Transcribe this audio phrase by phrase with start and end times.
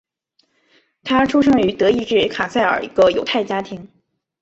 [1.03, 3.87] 他出生于德意志卡塞尔一个犹太家庭。